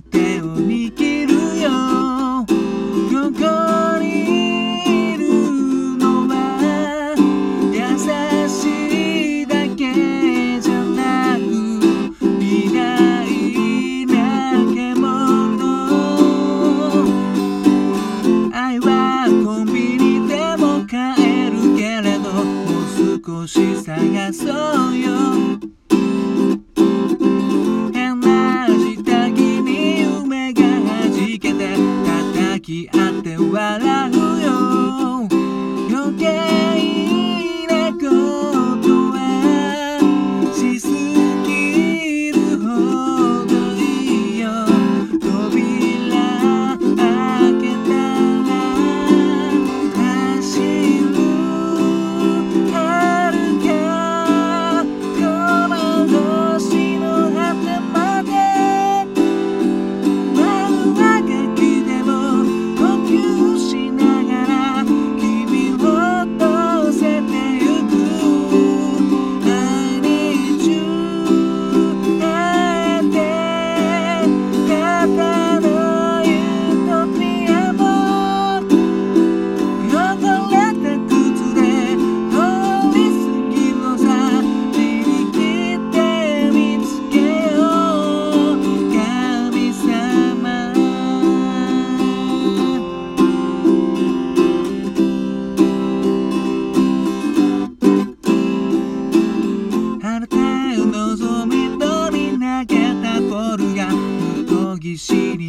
[0.00, 0.29] tempo.
[32.70, 34.09] き合って笑う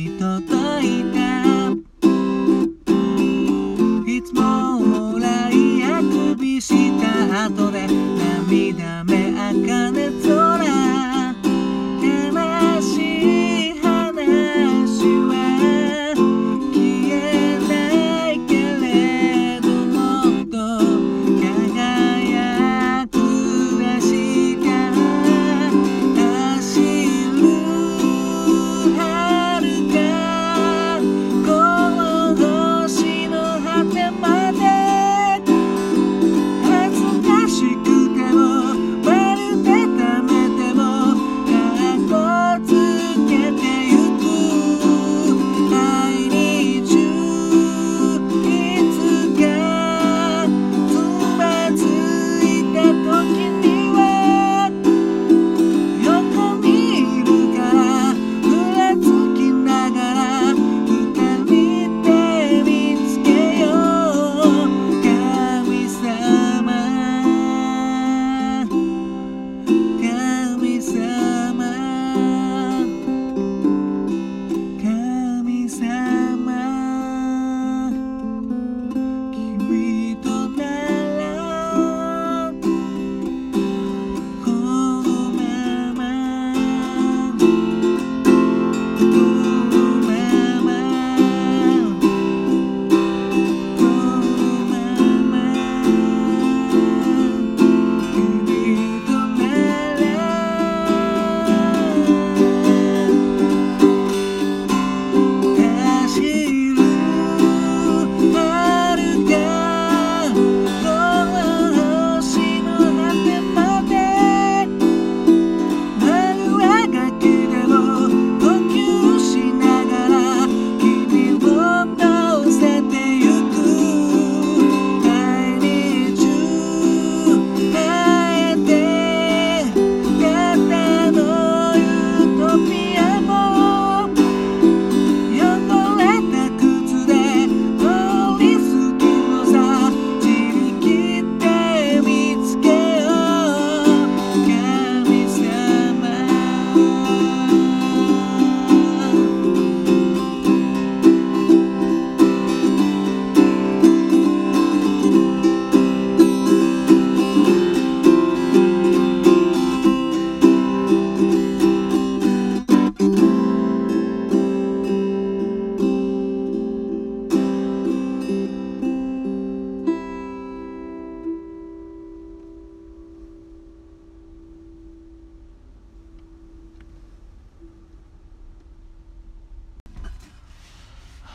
[0.01, 1.10] いいた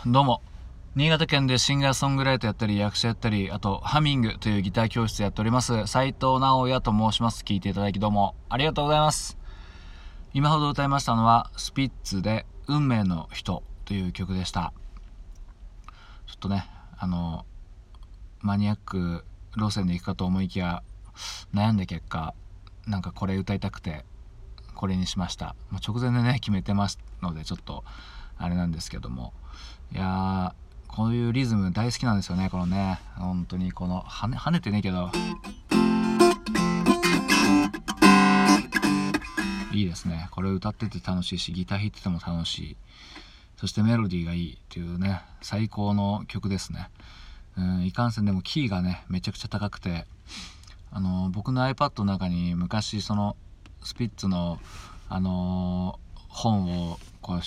[0.08, 0.40] どうも。
[0.94, 7.42] 新潟県でシンガーソングライターやったり、役者やったり、あと、ハミングというギター教室やっております、斉藤直也と申します。
[7.42, 9.36] 聞いていただきどうもありがとうございます。
[10.32, 14.72] 今ほど歌いましたのは、スピッツで、運命の人という曲でした。
[16.28, 17.44] ちょっとね、あの、
[18.42, 19.24] マニアック
[19.56, 20.84] 路線で行くかと思いきや、
[21.52, 22.32] 悩んだ結果、
[22.86, 24.04] なんかこれ歌いたくて、
[24.76, 25.56] これにしました。
[25.72, 27.82] もう直前でね、決めてますので、ちょっと、
[28.38, 29.32] あれなんですけども。
[29.92, 33.00] いやーこういうリズム大好きなんですよねこのね。
[33.16, 35.10] 本当にこの跳ね跳ねてねえけど。
[39.72, 40.28] いいですね。
[40.30, 42.76] これ歌ってて楽しいしギター弾いてても楽しい。
[43.56, 46.88] そしてメロディーがいいっていうね最高の曲ですね。
[47.58, 50.06] うんいかんせんでもキーがねめちゃくちゃ高くて。
[50.92, 53.36] あの僕の iPad の中に昔その
[53.82, 54.58] スピッツの
[55.10, 55.98] あの
[56.28, 57.40] 本をこう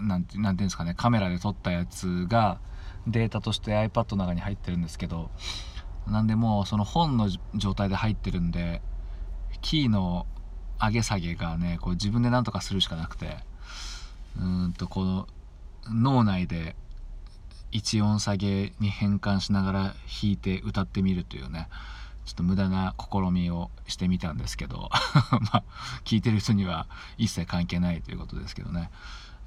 [0.00, 2.60] なんてなんていうんですかねカメラで撮ったやつが
[3.06, 5.30] データとして iPad の中に入ってるんですけど
[6.06, 8.82] なんでもうその本の状態で入ってるんで
[9.60, 10.26] キーの
[10.80, 13.38] 上げ下げがねこう自分で何とかするしかなくて
[14.38, 15.28] うんとこの
[15.90, 16.76] 脳内で
[17.72, 21.68] 1音下げに変換しながら弾いて歌ってみるというね
[22.24, 24.90] ちょっと無駄な試みをしてみたんですけど
[25.52, 25.64] まあ
[26.04, 26.86] 聞いてる人には
[27.16, 28.90] 一切関係ないということですけどね。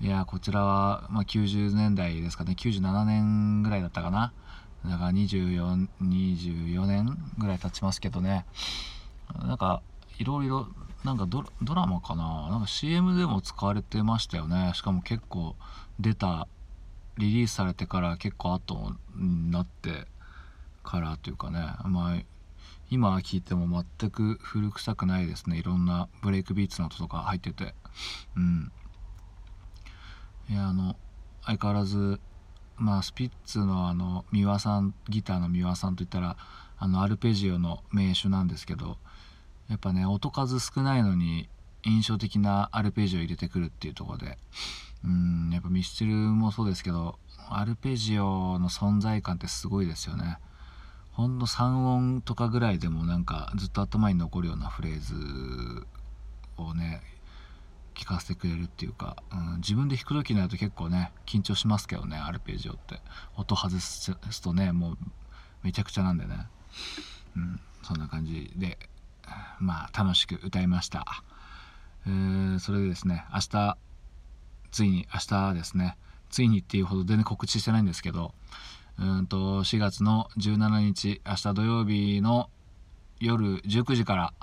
[0.01, 2.55] いやこちらは、まあ、90年代ですかね。
[2.57, 4.33] 97年ぐらいだったかな。
[4.83, 8.47] だから24 24年ぐらい経ちますけどね。
[9.45, 9.83] なんか
[10.17, 10.67] いろいろ
[11.03, 11.43] なんかド
[11.75, 12.49] ラマかな。
[12.49, 14.71] なんか CM でも使われてましたよね。
[14.73, 15.55] しかも結構
[15.99, 16.47] 出た
[17.19, 20.07] リリースされてから結構後になって
[20.83, 21.59] からというかね。
[21.85, 22.23] まあ
[22.89, 25.59] 今聞いても全く古臭くないですね。
[25.59, 27.75] いろんなブレイクビーツの音とか入ってて。
[28.35, 28.71] うん。
[30.51, 30.97] いやあの
[31.45, 32.19] 相変わらず
[32.75, 36.35] まあスピッツのあの三輪さんギターの三輪さんといったら
[36.77, 38.97] あのアルペジオの名手なんですけど
[39.69, 41.47] やっぱね音数少ないのに
[41.83, 44.37] 印象的なアルペジオ入れてくるっていうとこで
[45.05, 47.17] うんやっぱミスチルもそうですけど
[47.49, 50.37] アルペジオの存在感ってすごいですよね。
[51.11, 55.85] ほんの3音とかぐらいでもなんかずっと頭に残るようなフレーズ
[56.57, 57.01] をね
[57.95, 62.99] 聞かせてくれるっていうか、うん、自分で弾く時になると結構ね緊張しますけどねアルペジオって。
[63.35, 64.97] 音外すとねもう
[65.63, 66.47] めちゃくちゃなんでね、
[67.35, 68.77] うん、そんな感じで
[69.59, 71.05] まあ楽しく歌いました、
[72.07, 73.77] えー、それでですね明日
[74.71, 75.97] ついに明日ですね。
[76.29, 78.33] ついにっていうほど全然告知してないんですけど
[78.97, 82.49] うんと4月の17日明日土曜日の
[83.19, 84.33] 夜19時から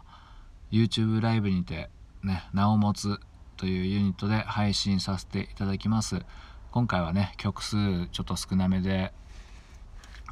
[0.70, 1.88] YouTube ライブにて
[2.22, 3.18] ね名を持つ
[3.58, 6.22] というユニットで配信させていただきます。
[6.70, 7.76] 今回はね曲数
[8.12, 9.12] ちょっと少なめで、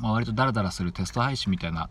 [0.01, 1.91] まあ、割とダラダラするテスト配信みたいな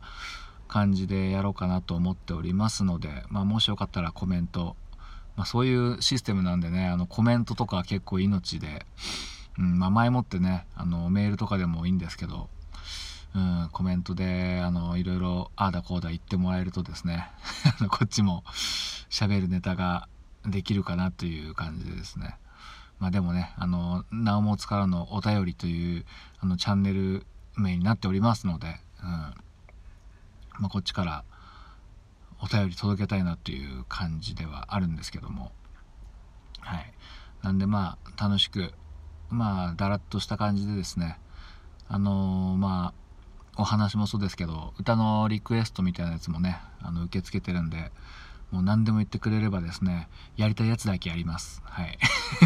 [0.69, 4.77] 感じでやろうかなと思っておりますので、まあ、もしよかったらコメント、
[5.35, 8.85] まあ、そういうシステムなんでねあのコメントとか結構命で、
[9.59, 12.47] うんまあ、前もってねあのメールとかでもいいんですけど、
[13.35, 17.29] うん、コメントであのいろいろああだこうだ言ってもらえるとですね
[17.91, 18.45] こっちも
[19.09, 20.07] 喋るネタが
[20.47, 22.37] できるかなという感じですね。
[22.99, 26.05] まあでもねあのなおもつからのお便りという
[26.39, 27.25] あのチャンネル
[27.55, 29.09] 名になっておりますので、うん。
[30.57, 31.23] まあ、こっちから
[32.41, 35.51] お便り届けたいなという感じではあるんですけども。
[36.59, 36.93] はい。
[37.43, 38.73] なんでまあ楽しく
[39.29, 41.19] まあだらっとした感じでですね。
[41.87, 43.05] あのー、まあ
[43.57, 47.91] お話もそうですけど歌のリクエストみたいなやつもねあの受け付けてるんで
[48.55, 50.07] もう何でも言ってくれればですね、
[50.37, 51.61] やりたいやつだけやります。
[51.65, 51.99] はい。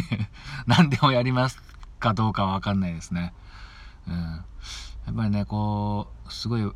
[0.65, 1.61] 何でもやります
[1.99, 3.31] かどうかはわかんないですね。
[4.07, 4.15] うん。
[4.15, 4.43] や
[5.11, 6.71] っぱりね、こう、すごい、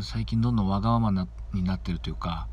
[0.00, 2.46] 最近どんどんわがままなになってるというか、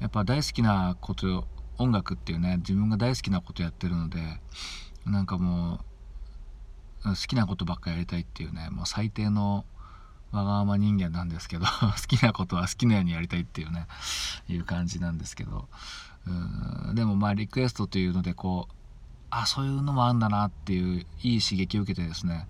[0.00, 4.40] やっぱ大好きなこと音楽っていうね、自分が大好きなことやってるので、
[5.04, 5.84] なんかも
[7.04, 9.66] う、好きなことばっかやりたいっていうね、もう最低の
[10.32, 13.86] わがまま人間なんですけど 好きなことは好きなようにやりたいっていうね
[14.48, 15.68] いう感じなんですけど。
[16.26, 18.74] うんでもまあリクエストというのでこう
[19.30, 22.46] あそういうのもあんだなっていういい刺激を受けてですね。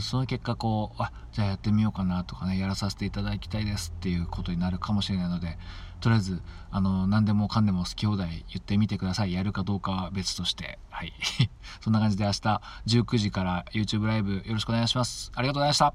[0.00, 5.58] その結果こうあじゃあやってみようかなとかねやらさせていただきたいですっていうことになるかもしれないので
[6.00, 9.32] とりあえずあの何でもかんでも好き放題言ってみてください。
[9.32, 10.78] やるかどうかは別として。
[10.90, 11.12] はい。
[11.80, 15.32] そんな感じで明日19時から YouTube ライブよろしくお願いします。
[15.34, 15.94] ありがとうございました。